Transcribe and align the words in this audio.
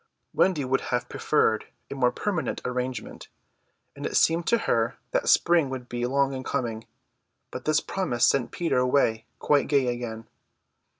Wendy 0.33 0.65
would 0.65 0.81
have 0.89 1.07
preferred 1.09 1.67
a 1.91 1.93
more 1.93 2.11
permanent 2.11 2.59
arrangement; 2.65 3.27
and 3.95 4.03
it 4.03 4.17
seemed 4.17 4.47
to 4.47 4.57
her 4.57 4.97
that 5.11 5.29
spring 5.29 5.69
would 5.69 5.87
be 5.87 6.07
long 6.07 6.33
in 6.33 6.43
coming; 6.43 6.87
but 7.51 7.65
this 7.65 7.81
promise 7.81 8.25
sent 8.27 8.49
Peter 8.49 8.79
away 8.79 9.27
quite 9.37 9.67
gay 9.67 9.89
again. 9.93 10.27